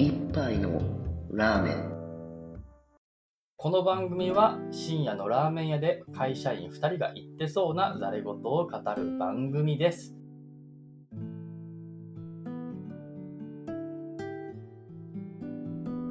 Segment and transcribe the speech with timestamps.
[0.00, 0.80] 一杯の
[1.32, 2.62] ラーメン
[3.56, 10.14] この番組は深夜のラーメン屋で会社員2人が言ってそうなざれ言を語る番組です。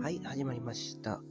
[0.01, 1.21] はい、始まりました。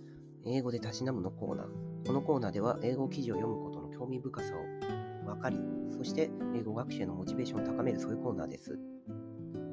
[0.46, 1.66] 英語でたしなむのコーナー。
[2.07, 5.59] このコーナーでは英語記事を読むことの興味深さを分かり、
[5.95, 8.79] そして英語学習へのモチベーションを高めるそういうコーナーです。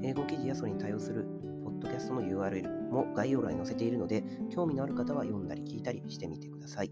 [0.01, 1.25] 英語記事やそれに対応する
[1.83, 6.91] ドキャストの URL も概要欄に載せているので、興味のある方は読んだり聞いたりしてみてください。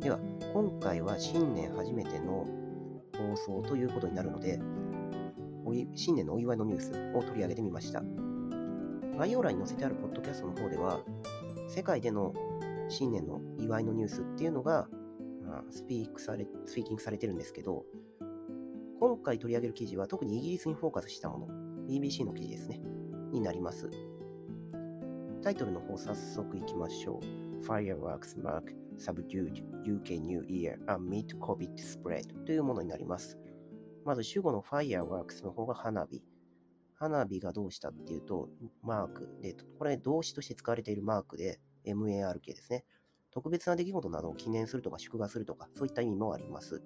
[0.00, 0.18] では、
[0.54, 2.46] 今回は新年初めての
[3.16, 4.60] 放送ということになるので、
[5.94, 8.02] 新年のお祝いのニュースを取り上げてみました。
[9.18, 11.00] 概要欄に載せてあるポッドキャストの方では、
[11.68, 12.34] 世界での
[12.88, 14.88] 新年の祝いのニュースっていうのが、
[15.46, 17.84] まあ、スピークされ、スピーキングされてるんですけど、
[18.98, 21.48] 今回取り上げる記事は特にイギリスにフォーカスしたもの、
[21.86, 22.80] BBC の記事ですね、
[23.32, 23.90] になります。
[25.42, 27.64] タイトルの方早速いきましょう。
[27.64, 33.38] Fireworks mark subdued UK New Year amid COVID spread というものになります。
[34.04, 36.22] まず主語の Fireworks の方が花火。
[36.94, 38.50] 花火がどうしたっていうと、
[38.82, 42.84] マークで、これ動詞として使われているマークで、MARK ですね。
[43.30, 46.82] 特別な出来事などを記念するとか祝賀するとか、そういった意味もあります。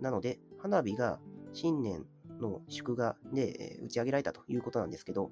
[0.00, 1.20] なので、花火が
[1.52, 2.06] 新年
[2.40, 5.30] の祝賀で、え打ち上げられたということなんですけど、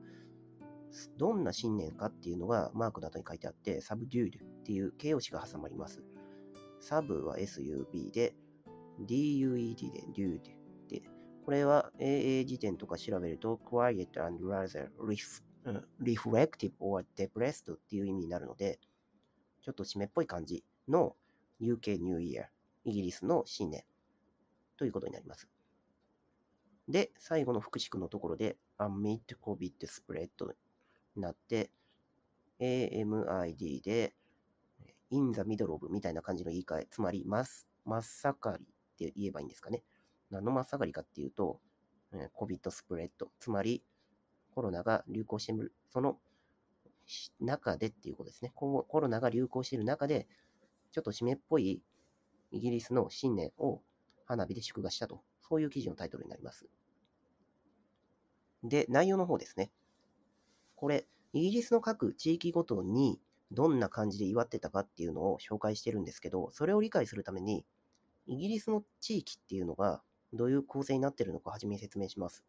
[1.18, 6.02] どんな新年かっていうのがマークの後に書いてあって、subdued っていう形容詞が挟まります。
[6.80, 8.34] sub は sub で、
[9.06, 10.40] dued で dude
[10.88, 11.02] で、
[11.44, 18.78] これは AA 辞典とか調べると、quiet and rather ref- うん reflective or depressed っていう意味になるので、
[19.62, 21.14] ちょっと湿っぽい感じの
[21.60, 22.46] UK New Year、
[22.84, 23.84] イギリスの新年
[24.76, 25.48] ということになります。
[26.88, 30.28] で、最後の副詞句のところで、amid COVID spread
[31.16, 31.70] になって、
[32.60, 34.14] AMID で、
[35.10, 37.44] in the middle of みたいな感じの言い換え、つまり、真っ
[37.84, 39.82] 真っ盛りって言えばいいんですかね。
[40.30, 41.60] 何の真っ盛りかっていうと、
[42.12, 43.82] えー COVID スプレッド、つまり
[44.54, 46.18] コロナが流行してる、その
[47.40, 48.52] 中でっていうことですね。
[48.54, 50.26] ココロナが流行している中で、
[50.92, 51.82] ちょっと湿っぽい
[52.50, 53.82] イギリスの新年を
[54.28, 56.66] 花火で祝賀したと、そういう記事のタイトルになります。
[58.62, 59.72] で、内容の方ですね。
[60.76, 63.18] これ、イギリスの各地域ごとに
[63.52, 67.64] どんな感じで祝ってたかっていうのを紹介してるんですけど、それを理解するために、
[68.26, 70.02] イギリスの地域っていうのが
[70.34, 72.44] どういう構成になってるのかはじめに説明します。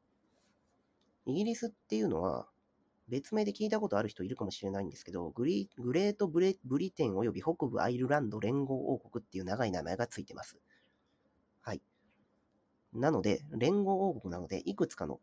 [1.25, 2.49] イギリスっていうのは、
[3.07, 10.59] 別名で聞いたことある人いるかもしれないんですけど、グリグレートブレブリテン及び北部アイルランド連合王国っていう長い名前がついてます。
[12.93, 15.19] なので、連合王国なので、いくつかの、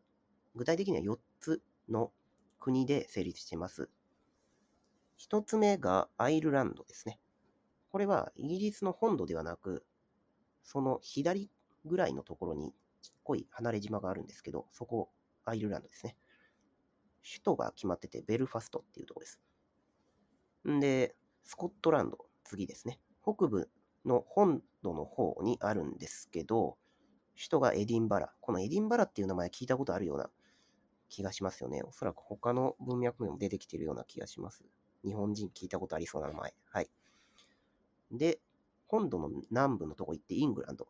[0.55, 2.13] 具体的には4つの
[2.59, 3.89] 国で成立しています。
[5.19, 7.19] 1つ目がアイルランドですね。
[7.91, 9.85] これはイギリスの本土ではなく、
[10.63, 11.51] その左
[11.85, 15.11] ぐらいのところにちっこい離れ島があるんですけど、そこ、
[15.45, 16.17] アイルランドですね。
[17.23, 19.41] 首都が決まってて、ベルファストっていうところです。
[20.69, 23.01] んで、スコットランド、次ですね。
[23.23, 23.71] 北部
[24.05, 26.79] の本土の方にあるんですけど、
[27.37, 28.33] 首都がエディンバラ。
[28.41, 30.31] このエディンバラっていう名前聞いたことあるような
[31.09, 31.83] 気がしますよね。
[31.83, 34.65] おそらく他の文脈でも出てきてるような気がします。
[35.05, 36.55] 日本人聞いたことありそうな名前。
[36.71, 36.91] はい。
[38.11, 38.41] で、
[38.89, 40.89] 本土の南部のとこ行ってイングランド。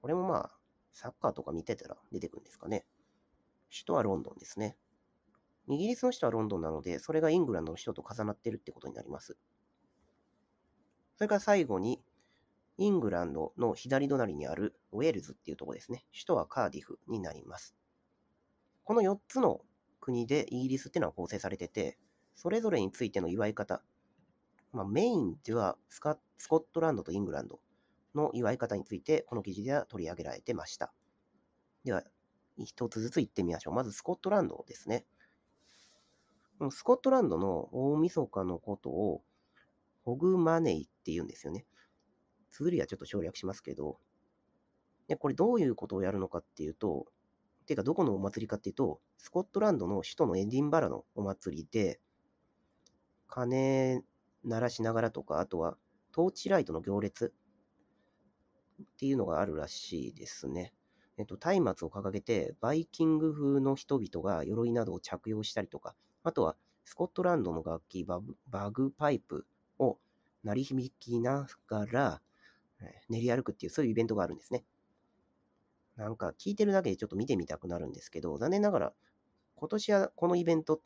[0.00, 0.50] これもまあ、
[0.92, 2.84] サッカーとか見てたら出てくるんですかね。
[3.70, 4.76] 首都はロンドンですね。
[5.68, 9.36] イギリスの首都はロンドンなので、それがイングランドの首都と重なってるってことになります。
[11.16, 12.02] それから最後に、
[12.78, 16.04] イングランドの左隣にあるウェールズっていうとこですね。
[16.12, 17.76] 首都はカーディフになります。
[18.84, 19.60] この4つの
[20.00, 21.98] 国でイギリスっていうのは構成されてて、
[22.34, 23.82] それぞれについての祝い方、
[24.72, 27.60] まあ、メインではスカスコットランドとイングランド
[28.14, 30.92] の祝い方について、この記事では取り上げられてました。
[31.84, 32.02] では、
[32.58, 33.74] 一つずつ言ってみましょう。
[33.74, 35.06] まずスコットランドですね。
[36.70, 39.22] スコットランドの大晦日のことを、
[40.04, 41.64] ホグマネイって言うんですよね。
[42.52, 43.98] 綴りはちょっと省略しますけど、
[45.08, 47.06] でこれどういうことをやるのかっていうと、
[47.66, 52.00] ていうかどこのお祭りかっていうと、スコットランドの首都のエディンバラのお祭りで、
[53.28, 54.02] 鐘
[54.44, 55.76] 鳴らしながらとか、あとは
[56.12, 57.32] トーチライトの行列
[58.82, 60.74] っていうのがあるらしいですね。
[61.18, 68.20] えっと、松明を掲げて、バイキング風の人々が鎧などを着用したりとか、あとはスコットランドの楽器バ、
[68.70, 69.46] グパイプ
[69.78, 69.98] を
[70.42, 72.22] 鳴り響きながら
[73.08, 74.64] 練り歩くっていう、そういうイベントがあるんですね。
[75.96, 78.92] なんか聞いてるだけでちょっと見てみたくなるんですけど、残念ながら、
[79.56, 80.80] 今年はこのイベント、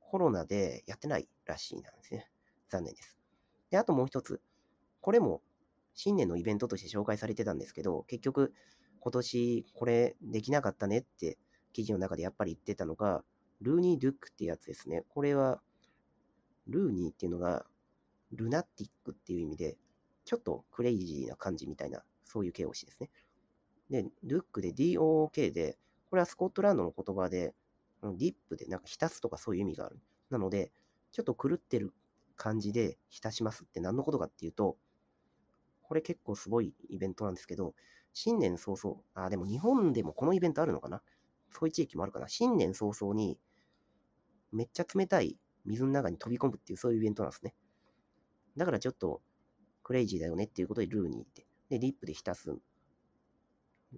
[0.00, 2.30] コロナでやってないらしいなんですね。
[2.68, 3.16] 残念です。
[3.70, 4.40] で、あともう一つ。
[5.00, 5.42] これも
[5.94, 8.54] 新年のイベントとして紹介されてたんですけど、結局
[9.00, 11.38] 今年これできなかったねって
[11.72, 13.22] 記事の中でやっぱり言ってたのが、
[13.60, 15.04] ルーニー・ドゥックってやつですね。
[15.08, 15.60] これは、
[16.66, 17.66] ルーニーっていうのが、
[18.32, 19.76] ルナティックっていう意味で、
[20.28, 23.08] ちょっとクレイジーな感じみたいな、そういう形容詞ですね。
[23.88, 25.78] で、ドゥックで DOOK で、
[26.10, 27.54] これはスコットランドの言葉で、
[28.02, 29.98] ディップでなんか浸すとかそういう意味がある。
[30.28, 30.70] なので、
[31.12, 31.94] ちょっと狂ってる
[32.36, 34.76] 感じで浸しますって何のことかっていうと、
[35.80, 37.74] これ結構すごいイベントなんですけど、
[38.12, 41.00] 新年早々、あ、でも日本でもこのイベントあるのかな？
[41.50, 42.28] そういう地域もあるかな？
[42.28, 43.38] 新年早々に、
[44.52, 47.54] めっちゃ冷たい水の中に飛び込むっていうそういうイベントなんですね。
[48.58, 49.22] だからちょっと
[49.88, 51.46] クレイジーだよねっていうことでルーニーって。
[51.70, 52.54] で、リップで浸す。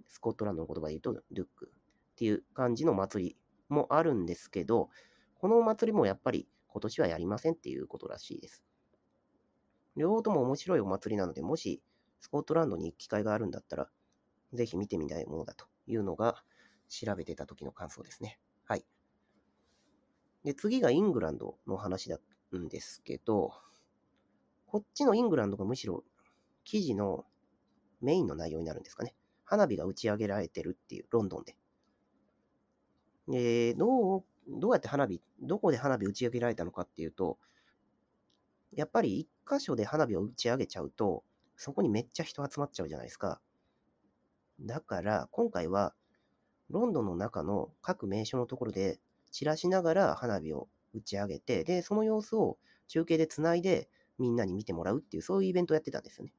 [0.07, 1.69] スコットランドの言葉で言うとルック
[2.13, 4.87] っていう感じの祭りもあるんですけど、
[5.35, 8.63] このお祭りもやっぱり今年はやりませんっていうことらしいです。
[9.97, 11.81] 両方とも面白いお祭りなので、もし
[12.21, 13.89] スコットランドに行く機会があるんだったら、
[14.53, 16.41] ぜひ見てみたいものだというのが
[16.87, 18.39] 調べてた時の感想ですね。
[18.63, 18.85] はい。
[20.45, 22.17] で、次がイングランドの話だ
[22.57, 23.51] んですけど、
[24.71, 26.05] こっちのイングランドがむしろ
[26.63, 27.25] 記事の
[27.99, 29.13] メインの内容になるんですかね。
[29.43, 31.57] 花火が打ち上げられてるっていう、ロンドンで。
[33.27, 37.37] で、どう、どうやって花火、どこで花火打ち上げられたのかっていうと、
[38.71, 41.25] やっぱり一箇所で花火を打ち上げちゃうと、
[41.57, 43.41] そこにめっちゃ人集まっちゃうじゃないですか。
[44.61, 45.93] だから、今回は、
[46.69, 49.01] ロンドンの中の各名所のところで
[49.31, 52.57] 散らしながら花火を打ち上げて、で、その様子を
[52.87, 56.33] 中継でつないでみんなに見てもらうっていう、そういうイベントをやってたんですよね。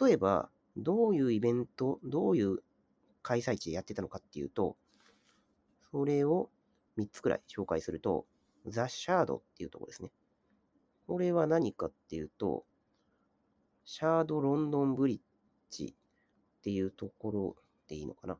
[0.00, 2.62] 例えば、どういうイベント、どういう
[3.22, 4.76] 開催地でやってたのかっていうと、
[5.90, 6.50] それを
[6.98, 8.26] 3つくらい紹介すると、
[8.66, 10.12] ザ・シャードっていうところですね。
[11.06, 12.64] これは何かっていうと、
[13.84, 15.20] シャード・ロンドン・ブリッ
[15.70, 17.56] ジっていうところ
[17.88, 18.38] でいいのかな。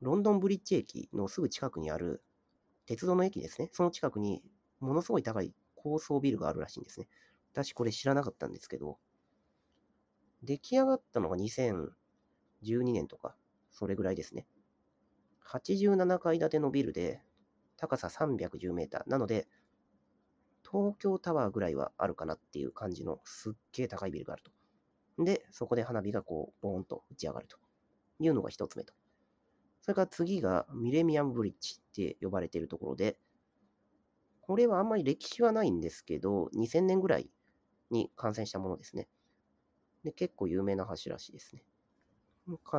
[0.00, 2.22] ロンドンブリッジ駅のすぐ近くにある
[2.84, 3.70] 鉄道の駅ですね。
[3.72, 4.42] その近くに
[4.80, 5.54] ものすごい高い
[5.84, 7.08] 高層ビルがあるらしいんですね。
[7.52, 8.98] 私これ知らなかったんですけど、
[10.42, 11.90] 出来上がったのが2012
[12.90, 13.36] 年とか、
[13.70, 14.46] それぐらいですね。
[15.46, 17.20] 87階建てのビルで、
[17.76, 19.10] 高さ310メーター。
[19.10, 19.46] なので、
[20.62, 25.22] 東京タワーぐらいはあるかなっていう感じのすっげえ高いビルがあると。
[25.22, 27.58] で、そこで花火がこう、ボーンと打ち上がると
[28.20, 28.94] いうのが一つ目と。
[29.82, 33.18] それから次がミレミアムブリッジって呼ばれているところで、
[34.46, 37.30] これはあんまり歴史はないんですけど、2000年ぐらい
[37.90, 39.08] に感染したものですね。
[40.04, 41.64] で、結構有名な橋らしいですね。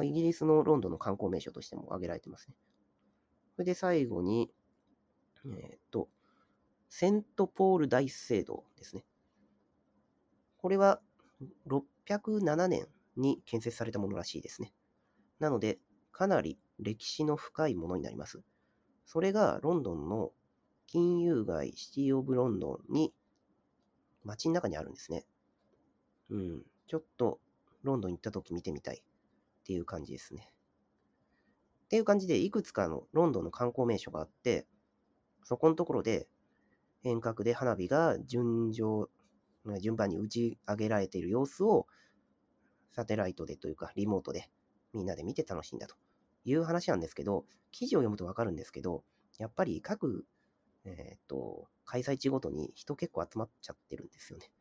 [0.03, 2.55] イギリスのロンドンの観光名所としても挙げられてますね。
[3.55, 4.51] それで最後に、
[5.47, 6.07] えっ、と、
[6.87, 9.03] セントポール大聖堂ですね。
[10.57, 11.01] これは
[11.67, 12.87] 607年
[13.17, 14.71] に建設されたものらしいですね。
[15.39, 15.79] なので、
[16.11, 18.43] かなり歴史の深いものになります。
[19.07, 20.31] それがロンドンの
[20.87, 23.13] 金融街シティオブロンドンに
[24.23, 25.25] 街の中にあるんですね。
[26.29, 26.61] うん。
[26.87, 27.39] ちょっと
[27.83, 30.51] ロンドン行った時見てみたいっていう感じですね。
[31.85, 34.65] っていう感じで、いくつかのロンドンの観光名所があって、
[35.43, 36.27] そこのところで
[37.03, 39.09] 遠隔で花火が順序、
[39.79, 41.85] 順番に打ち上げられている様子を
[42.91, 44.49] サテライトでというかリモートで
[44.93, 45.95] みんなで見て楽しんだと
[46.45, 49.03] いう話なんですけど、記事を読むとわかるんですけど、
[49.37, 50.25] やっぱり各、
[50.85, 54.51] えっ、と、開催地ごとに人結構集まっちゃってるんですよね。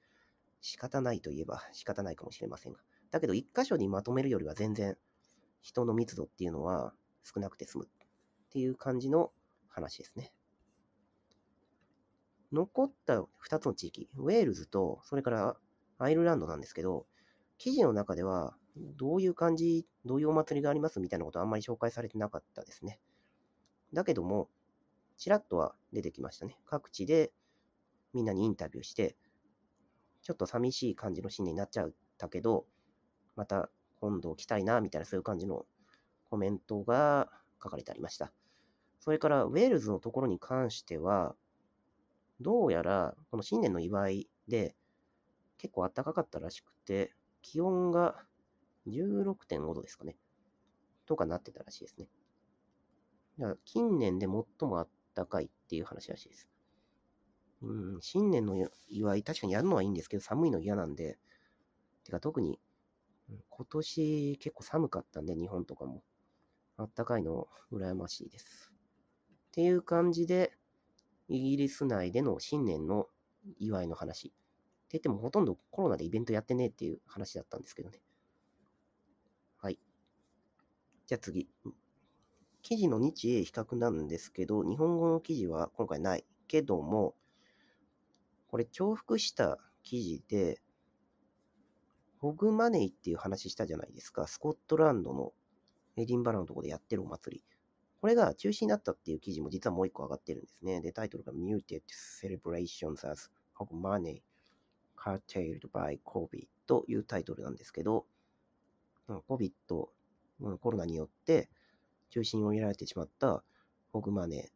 [0.61, 2.81] 仕方ないといえば仕方ないかもしれませんが。
[3.11, 4.97] だけど、一箇所にまとめるよりは全然
[5.61, 7.89] 人の密度っていうのは少なくて済むっ
[8.51, 9.33] ていう感じの
[9.69, 10.33] 話ですね。
[12.53, 15.57] 残った2つの地域、ウェールズと、それから
[15.99, 17.07] アイルランドなんですけど、
[17.59, 23.01] 記事の中では、どういう感じ、どういうお祭りがありますみたいなことはあんまり紹介されてなかったですね。
[23.93, 24.49] だけども、
[25.17, 26.59] ちらっとは出てきましたね。
[26.67, 27.33] 各地で
[28.13, 29.17] みんなにインタビューして、
[30.23, 32.67] ちょっと寂しい感じのシーンになっちゃったけど、
[33.37, 33.71] また
[34.01, 35.67] 今度来たいな、みたいなそういう感じの
[36.31, 37.31] コメントが
[37.63, 38.33] 書かれてありました。
[39.01, 41.37] それから、ウェールズのところに関しては、
[42.41, 44.75] どうやら、この新年の祝いで、
[45.59, 48.25] 結構暖かかったらしくて、気温が
[48.87, 50.17] 16.5度ですかね。
[51.07, 52.09] とかなってたらしいですね。
[53.39, 54.79] だから近年で最も
[55.15, 56.49] 暖かいっていう話らしいです。
[57.63, 61.19] うん、新年の祝い、確かにやるのはいいんですけど、寒いの嫌なんで、
[62.05, 62.61] てか特に、
[63.49, 66.03] 今年結構寒かったんで、日本とかも。
[66.77, 68.73] あったかいの羨ましいです。
[69.49, 70.53] っていう感じで、
[71.29, 73.07] イギリス内での新年の
[73.59, 74.29] 祝いの話。
[74.29, 78.03] って言ってもほとんどコロナでイベントやってねえっていう話だったんですけどね。
[79.59, 79.79] はい。
[81.07, 81.49] じゃあ次。
[82.65, 86.25] 記事の日英比較なんですけど、日本語の記事は今回ない。
[86.49, 87.15] けども、
[88.49, 90.63] これ重複した記事で、
[92.19, 94.27] ホグマネイっていう話したじゃないですか。
[94.27, 95.33] スコットランドの
[95.97, 97.45] エディンバラのところでやってるお祭り。
[98.01, 100.81] これが中止になったっていう記事も実はもう一個上がってるんですね。
[100.81, 101.83] で、タイトルが Muted
[102.23, 104.23] Celebrations as Hog Money
[104.97, 108.07] Curtailed by COVID というタイトルなんですけど、
[109.07, 109.53] COVID、
[110.41, 111.51] うん、コロナによって
[112.11, 113.45] 中止に追いられてしまった
[113.93, 114.49] ホグマネー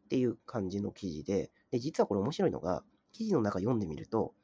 [0.00, 4.34] っていう感じの記事で、で、実はこれ面白いのが、記事の中読んでみると、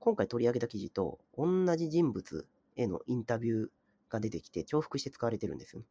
[0.00, 3.68] 今回取り上げた記事と同じ人物へのインタビュー
[4.08, 5.86] が出てきて重複して使われてるんですよね。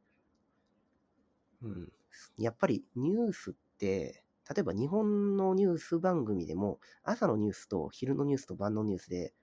[1.62, 1.92] うん。
[2.38, 9.34] やっぱりニュースって、例えば日本のニュース番組でも朝のニュースと昼のニュースと晩のニュースで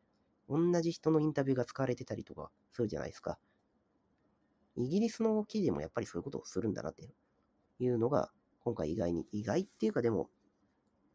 [0.49, 3.39] 同じ人のインタビューが使われてたりとかするじゃないですか。
[4.77, 7.09] イギリスの記事もやっぱりそういうことをするんだなって
[7.79, 8.31] いうのが
[8.61, 10.29] 今回意外に、意外っていうかでも、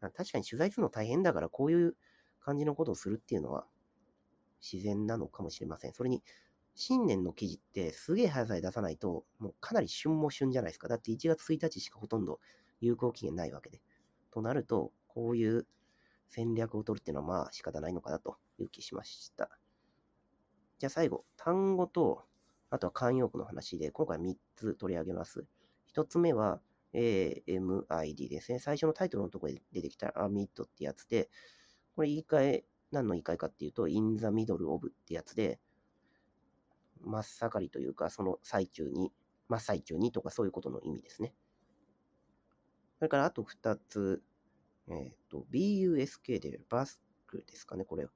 [0.00, 1.96] 確かに取材するの大変だからこういう
[2.40, 3.66] 感じのことをするっていうのは
[4.60, 5.92] 自然なのかもしれません。
[5.92, 6.22] それに、
[6.74, 10.88] 新年の記事ってすげえ早さで出さないと、もうかなり旬も旬じゃないですか。
[10.88, 12.40] だって1月1日しかほとんど
[12.80, 13.82] 有効期限ないわけで。
[14.30, 15.66] となると、こういう
[16.28, 19.50] 戦略を取るっていうのはまあ仕方ないのかなという気しました。
[20.78, 22.24] じゃあ最後、単語と、
[22.72, 25.44] あとは慣用句の話で、今回3つ取り上げます。
[25.94, 26.62] 1つ目は、
[26.94, 28.60] AMID ですね。
[28.60, 31.28] 最初のタイトルのところで出てきた Amid ってやつで、
[31.94, 35.60] これ言い換え、何の言い換えかっていうと、in the middle of ってやつで、
[37.02, 39.12] 真っ盛りというか、その最中に、
[39.48, 41.34] 真っ最中にとかそういうことの意味ですね。
[42.96, 44.22] それからあと2つ、
[44.88, 48.06] えっ、ー、と、BUSK でバスクですかね、これ。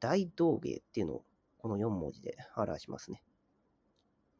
[0.00, 1.24] 大道芸っていうのを
[1.58, 3.22] この4文字で表しますね。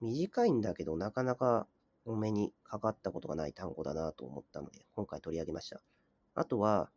[0.02, 1.68] 短いんだけど、なかなか
[2.04, 5.80] お目にかかったことがない単語だなと思ったので、今回取り上げました。
[6.34, 6.90] あとは、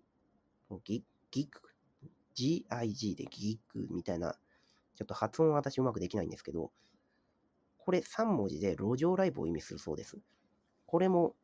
[0.84, 1.62] ギギク、
[2.36, 4.36] GIG でギックみたいな、
[4.96, 6.72] ちょっと発音は私うまくできないんですけど、
[7.78, 10.18] これ3文字で路上ライブを意味するそうです。
[10.88, 11.36] これも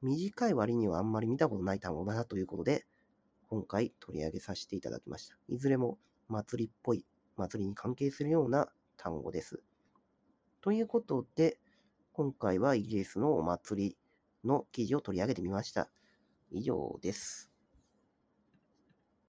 [0.00, 2.86] 短い割にはあんまり見たことない単語だなということで、
[3.50, 5.36] 今回取り上げさせていただきました。
[5.48, 5.98] いずれも
[6.28, 7.04] 祭りっぽい、
[7.36, 9.62] 祭りに関係するような単語です。
[10.62, 11.58] ということで、
[12.12, 13.96] 今回はイギリスのお祭り
[14.44, 15.90] の記事を取り上げてみました。
[16.52, 17.51] 以上です。